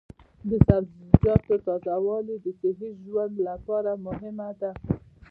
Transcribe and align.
د 0.49 0.51
سبزیجاتو 0.67 1.53
تازه 1.65 1.95
والي 2.05 2.35
د 2.45 2.47
صحي 2.59 2.91
ژوند 3.03 3.35
لپاره 3.47 3.91
مهمه 4.05 4.49
ده. 4.61 4.71